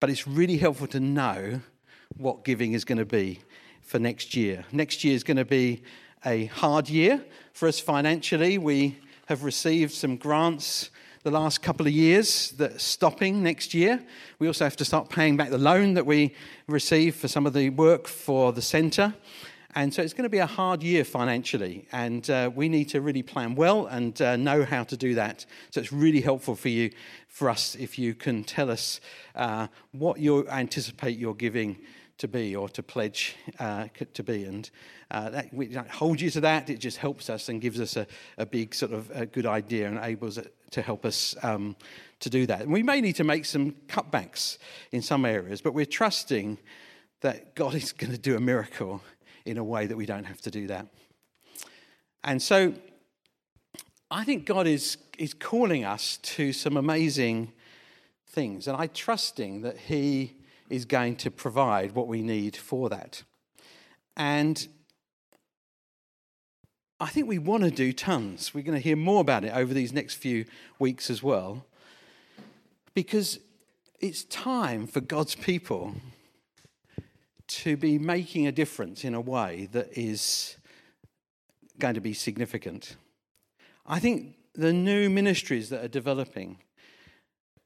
[0.00, 1.60] But it's really helpful to know
[2.16, 3.40] what giving is going to be
[3.80, 4.64] for next year.
[4.72, 5.82] Next year is going to be
[6.24, 8.58] a hard year for us financially.
[8.58, 10.90] We have received some grants
[11.22, 14.02] the last couple of years that are stopping next year.
[14.40, 16.34] We also have to start paying back the loan that we
[16.66, 19.14] received for some of the work for the centre.
[19.74, 23.00] And so it's going to be a hard year financially, and uh, we need to
[23.00, 25.46] really plan well and uh, know how to do that.
[25.70, 26.90] So it's really helpful for you,
[27.28, 29.00] for us, if you can tell us
[29.34, 31.78] uh, what you anticipate your giving
[32.18, 34.44] to be or to pledge uh, to be.
[34.44, 34.70] And
[35.10, 38.06] uh, that, we hold you to that, it just helps us and gives us a,
[38.36, 41.76] a big sort of a good idea and enables it to help us um,
[42.20, 42.60] to do that.
[42.60, 44.58] And we may need to make some cutbacks
[44.90, 46.58] in some areas, but we're trusting
[47.22, 49.02] that God is going to do a miracle
[49.44, 50.86] in a way that we don't have to do that.
[52.24, 52.74] And so
[54.10, 57.52] I think God is, is calling us to some amazing
[58.28, 60.36] things, and I'm trusting that He
[60.70, 63.22] is going to provide what we need for that.
[64.16, 64.68] And
[67.00, 68.54] I think we want to do tons.
[68.54, 70.44] We're going to hear more about it over these next few
[70.78, 71.66] weeks as well,
[72.94, 73.38] because
[74.00, 75.94] it's time for God's people
[77.48, 80.56] to be making a difference in a way that is
[81.78, 82.96] going to be significant.
[83.86, 86.58] I think the new ministries that are developing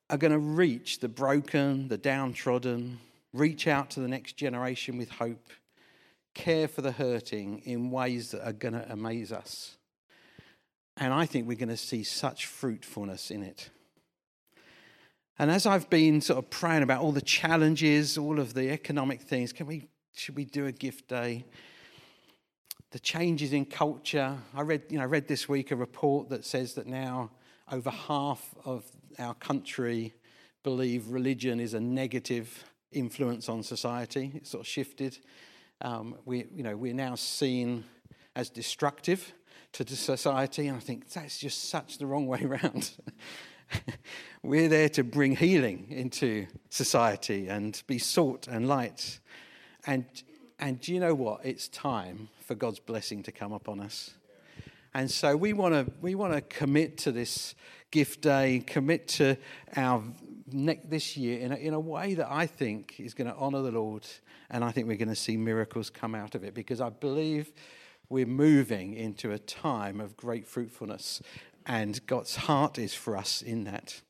[0.09, 2.99] are going to reach the broken, the downtrodden,
[3.33, 5.51] reach out to the next generation with hope,
[6.35, 9.77] care for the hurting in ways that are going to amaze us.
[10.97, 13.71] And I think we're going to see such fruitfulness in it.
[15.39, 19.21] And as I've been sort of praying about all the challenges, all of the economic
[19.21, 21.45] things, can we should we do a gift day?
[22.93, 24.39] The changes in culture.
[24.55, 27.31] I read, you know, I read this week a report that says that now
[27.71, 28.85] over half of
[29.19, 30.15] our country
[30.63, 34.33] believe religion is a negative influence on society.
[34.35, 35.19] It's sort of shifted.
[35.83, 37.85] Um, we, you know, we're now seen
[38.35, 39.35] as destructive
[39.73, 42.91] to society, and I think that's just such the wrong way around.
[44.43, 49.21] we're there to bring healing into society and be salt and light.
[49.87, 50.05] And,
[50.59, 51.45] and do you know what?
[51.45, 54.15] It's time for God's blessing to come upon us.
[54.95, 57.55] And so we want to we want to commit to this
[57.91, 59.37] gift day, commit to
[59.77, 60.03] our
[60.51, 63.61] next this year in a, in a way that I think is going to honour
[63.61, 64.07] the Lord,
[64.49, 67.53] and I think we're going to see miracles come out of it because I believe
[68.09, 71.21] we're moving into a time of great fruitfulness,
[71.67, 74.01] and God's heart is for us in that.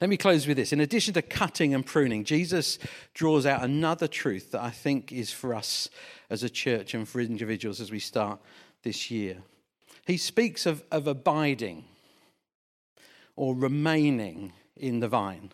[0.00, 0.72] Let me close with this.
[0.72, 2.78] In addition to cutting and pruning, Jesus
[3.14, 5.88] draws out another truth that I think is for us
[6.30, 8.40] as a church and for individuals as we start
[8.82, 9.38] this year.
[10.06, 11.84] He speaks of, of abiding
[13.36, 15.52] or remaining in the vine.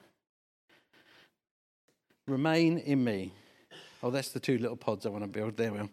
[2.26, 3.32] Remain in me.
[4.02, 5.56] Oh, that's the two little pods I want to build.
[5.56, 5.88] There we are.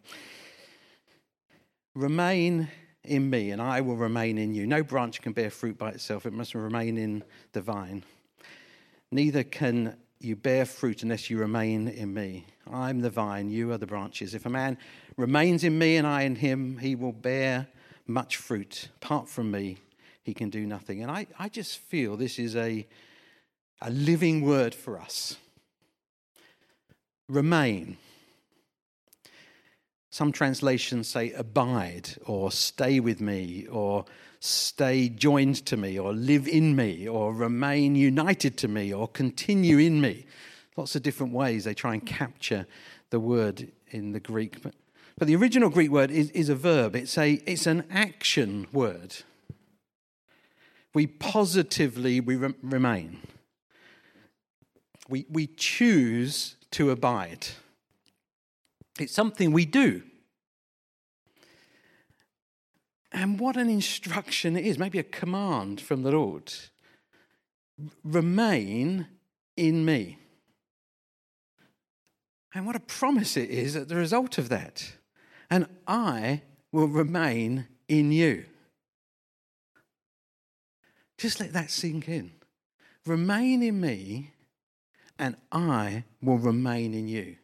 [1.93, 2.69] Remain
[3.08, 4.68] in me, and I will remain in you.
[4.68, 8.03] No branch can bear fruit by itself, it must remain in the vine.
[9.12, 12.47] Neither can you bear fruit unless you remain in me.
[12.72, 14.34] I'm the vine, you are the branches.
[14.34, 14.78] If a man
[15.18, 17.68] remains in me and I in him, he will bear
[18.08, 18.89] much fruit.
[19.01, 19.78] Apart from me,
[20.24, 21.01] he can do nothing.
[21.01, 22.88] And I, I just feel this is a,
[23.82, 25.38] a living word for us.
[27.28, 27.97] Remain.
[30.16, 34.05] Some translations say abide or stay with me or
[34.39, 39.78] stay joined to me or live in me or remain united to me or continue
[39.78, 40.26] in me.
[40.78, 42.66] Lots of different ways they try and capture
[43.09, 44.61] the word in the Greek.
[44.61, 44.76] But,
[45.18, 49.18] but the original Greek word is, is a verb, it's, a, it's an action word.
[50.93, 53.20] We positively we re- remain.
[55.09, 57.47] We, we choose to abide.
[59.00, 60.04] It's something we do.
[63.12, 66.54] And what an instruction it is, maybe a command from the Lord.
[68.04, 69.08] Remain
[69.56, 70.18] in me.
[72.54, 74.93] And what a promise it is at the result of that.
[75.50, 76.41] And I
[76.72, 78.46] will remain in you.
[81.18, 82.32] Just let that sink in.
[83.06, 84.32] Remain in me,
[85.20, 87.38] and I will remain in you.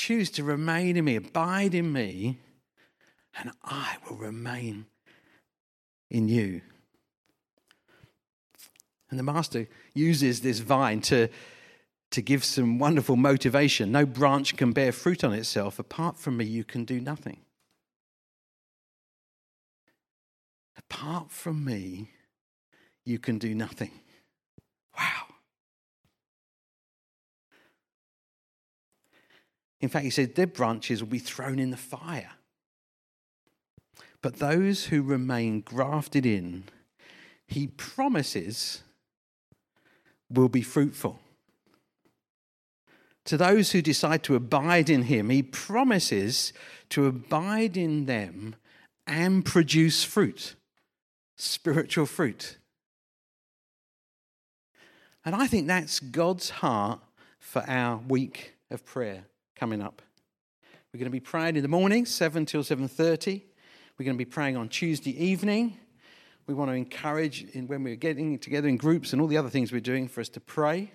[0.00, 2.38] Choose to remain in me, abide in me,
[3.38, 4.86] and I will remain
[6.10, 6.62] in you.
[9.10, 11.28] And the master uses this vine to,
[12.12, 13.92] to give some wonderful motivation.
[13.92, 15.78] No branch can bear fruit on itself.
[15.78, 17.40] Apart from me, you can do nothing.
[20.78, 22.08] Apart from me,
[23.04, 23.90] you can do nothing.
[24.96, 25.29] Wow.
[29.80, 32.32] In fact, he said, Their branches will be thrown in the fire.
[34.22, 36.64] But those who remain grafted in,
[37.46, 38.82] he promises,
[40.28, 41.20] will be fruitful.
[43.24, 46.52] To those who decide to abide in him, he promises
[46.90, 48.56] to abide in them
[49.06, 50.54] and produce fruit,
[51.36, 52.58] spiritual fruit.
[55.24, 57.00] And I think that's God's heart
[57.38, 59.24] for our week of prayer
[59.60, 60.00] coming up.
[60.90, 63.42] We're going to be praying in the morning, 7 till 7:30.
[63.98, 65.76] We're going to be praying on Tuesday evening.
[66.46, 69.50] We want to encourage in, when we're getting together in groups and all the other
[69.50, 70.92] things we're doing for us to pray.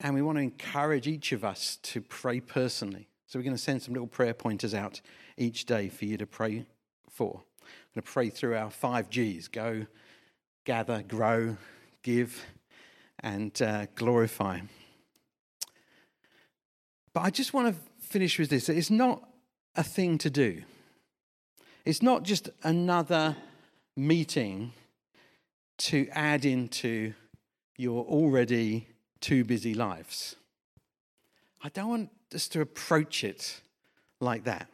[0.00, 3.10] And we want to encourage each of us to pray personally.
[3.26, 5.02] So we're going to send some little prayer pointers out
[5.36, 6.64] each day for you to pray
[7.10, 7.34] for.
[7.34, 9.84] I'm going to pray through our five G's go,
[10.64, 11.58] gather, grow,
[12.02, 12.46] give,
[13.20, 14.60] and uh, glorify.
[17.14, 18.68] But I just want to finish with this.
[18.68, 19.28] It's not
[19.76, 20.62] a thing to do.
[21.84, 23.36] It's not just another
[23.96, 24.72] meeting
[25.78, 27.12] to add into
[27.76, 28.88] your already
[29.20, 30.36] too busy lives.
[31.62, 33.60] I don't want us to approach it
[34.20, 34.68] like that.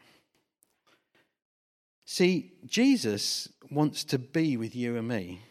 [2.05, 5.43] See, Jesus wants to be with you and me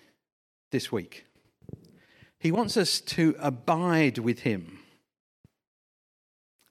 [0.72, 1.26] this week.
[2.40, 4.80] He wants us to abide with him.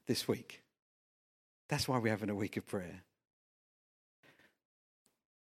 [0.07, 0.63] This week.
[1.69, 3.03] That's why we're having a week of prayer.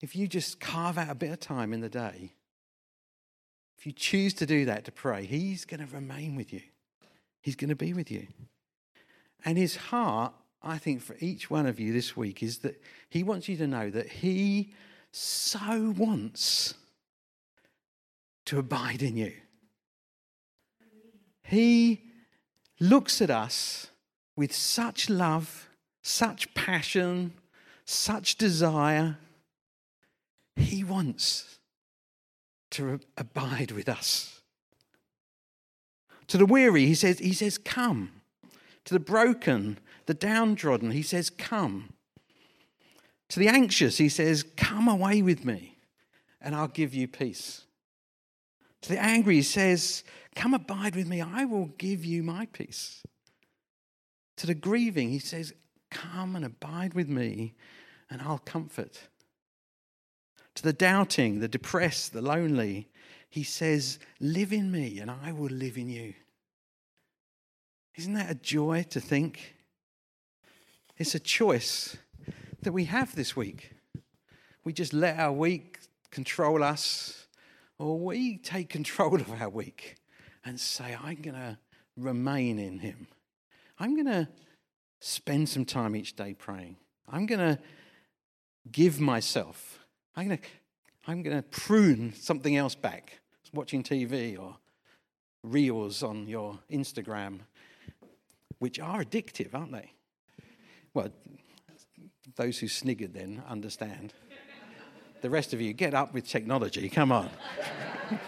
[0.01, 2.33] If you just carve out a bit of time in the day,
[3.77, 6.61] if you choose to do that to pray, He's going to remain with you.
[7.41, 8.27] He's going to be with you.
[9.45, 13.23] And His heart, I think, for each one of you this week is that He
[13.23, 14.73] wants you to know that He
[15.11, 16.73] so wants
[18.45, 19.33] to abide in you.
[21.43, 22.01] He
[22.79, 23.87] looks at us
[24.37, 25.67] with such love,
[26.01, 27.33] such passion,
[27.83, 29.17] such desire.
[30.55, 31.59] He wants
[32.71, 34.41] to abide with us.
[36.27, 38.11] To the weary, he says, he says, Come.
[38.85, 41.93] To the broken, the downtrodden, he says, Come.
[43.29, 45.77] To the anxious, he says, Come away with me,
[46.39, 47.63] and I'll give you peace.
[48.83, 50.03] To the angry, he says,
[50.35, 53.03] Come abide with me, I will give you my peace.
[54.37, 55.53] To the grieving, he says,
[55.89, 57.55] Come and abide with me,
[58.09, 58.99] and I'll comfort.
[60.55, 62.89] To the doubting, the depressed, the lonely,
[63.29, 66.13] he says, Live in me, and I will live in you.
[67.95, 69.55] Isn't that a joy to think?
[70.97, 71.97] It's a choice
[72.61, 73.71] that we have this week.
[74.63, 75.79] We just let our week
[76.11, 77.27] control us,
[77.79, 79.95] or we take control of our week
[80.45, 81.57] and say, I'm going to
[81.95, 83.07] remain in Him.
[83.79, 84.27] I'm going to
[84.99, 86.77] spend some time each day praying.
[87.07, 87.59] I'm going to
[88.71, 89.79] give myself.
[90.15, 90.43] I'm going to,
[91.07, 93.19] I'm going to prune something else back,
[93.53, 94.55] watching TV or
[95.43, 97.39] reels on your Instagram,
[98.59, 99.91] which are addictive, aren't they?
[100.93, 101.09] Well,
[102.35, 104.13] those who sniggered then understand.
[105.21, 107.29] The rest of you, get up with technology, come on.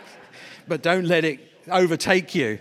[0.68, 1.39] but don't let it
[1.70, 2.60] overtake you.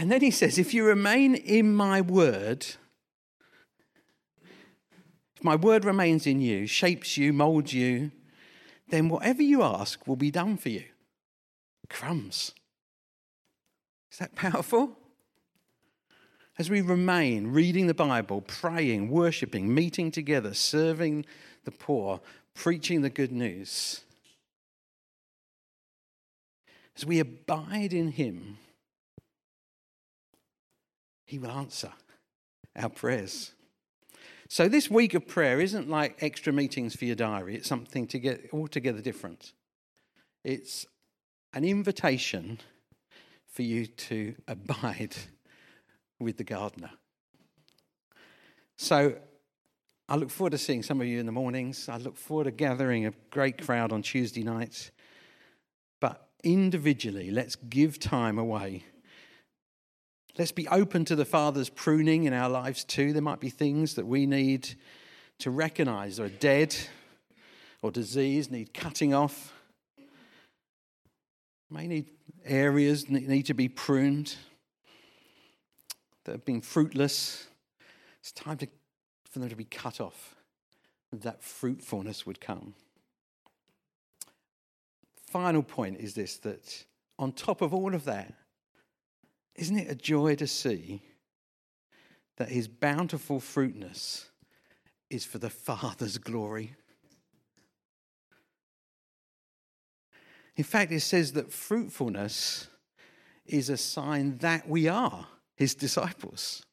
[0.00, 2.64] And then he says, If you remain in my word,
[5.36, 8.10] if my word remains in you, shapes you, molds you,
[8.88, 10.84] then whatever you ask will be done for you.
[11.90, 12.54] Crumbs.
[14.10, 14.96] Is that powerful?
[16.58, 21.26] As we remain reading the Bible, praying, worshipping, meeting together, serving
[21.64, 22.22] the poor,
[22.54, 24.00] preaching the good news,
[26.96, 28.56] as we abide in Him,
[31.30, 31.92] He will answer
[32.74, 33.52] our prayers.
[34.48, 38.18] So, this week of prayer isn't like extra meetings for your diary, it's something to
[38.18, 39.52] get altogether different.
[40.42, 40.86] It's
[41.52, 42.58] an invitation
[43.46, 45.14] for you to abide
[46.18, 46.90] with the gardener.
[48.76, 49.14] So,
[50.08, 51.88] I look forward to seeing some of you in the mornings.
[51.88, 54.90] I look forward to gathering a great crowd on Tuesday nights
[56.00, 58.84] But individually, let's give time away.
[60.38, 63.12] Let's be open to the Father's pruning in our lives too.
[63.12, 64.74] There might be things that we need
[65.38, 66.76] to recognize are dead
[67.82, 69.52] or disease, need cutting off.
[71.70, 72.06] May need
[72.44, 74.36] areas that need to be pruned
[76.24, 77.46] that have been fruitless.
[78.20, 78.68] It's time to,
[79.30, 80.34] for them to be cut off,
[81.12, 82.74] that fruitfulness would come
[85.30, 86.84] final point is this that
[87.18, 88.34] on top of all of that,
[89.60, 91.02] isn't it a joy to see
[92.38, 94.30] that his bountiful fruitness
[95.10, 96.74] is for the Father's glory?
[100.56, 102.68] In fact, it says that fruitfulness
[103.46, 106.64] is a sign that we are his disciples.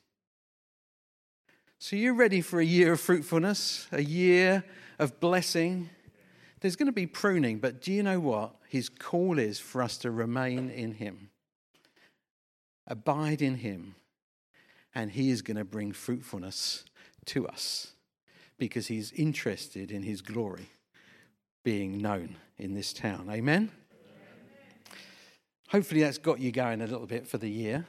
[1.79, 4.63] So, you're ready for a year of fruitfulness, a year
[4.97, 5.89] of blessing,
[6.59, 8.55] there's going to be pruning, but do you know what?
[8.67, 11.29] His call is for us to remain in Him,
[12.87, 13.95] abide in Him,
[14.95, 16.85] and He is going to bring fruitfulness
[17.25, 17.93] to us
[18.57, 20.69] because He's interested in His glory
[21.63, 23.27] being known in this town.
[23.29, 23.69] Amen?
[23.69, 23.71] Amen.
[25.69, 27.85] Hopefully, that's got you going a little bit for the year.